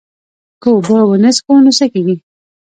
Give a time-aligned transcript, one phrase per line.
[0.61, 2.15] که اوبه ونه څښو نو څه کیږي